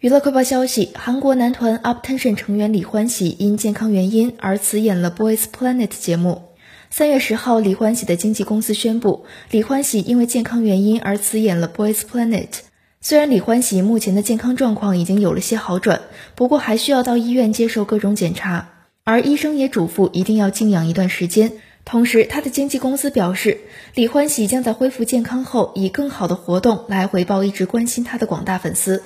[0.00, 6.40] 娱乐快报消息：韩国男团 UpTension 成员李欢喜因健康原因而辞演了 Boys Planet 节目。
[6.88, 12.48] 三月十号，李欢喜的经纪公司宣布，李欢喜因为健康原因而辞演了 Boys Planet。
[13.02, 16.00] 虽然李欢喜目前的健康状况已经有了些好转，
[16.34, 18.70] 不过还需要到医院接受各种检查，
[19.04, 21.52] 而医生也嘱咐一定要静养一段时间。
[21.84, 23.58] 同时，他的经纪公司表示，
[23.94, 29.02] 李欢喜将在恢复健康后以更好的活动来回报一直关心他的广大粉丝。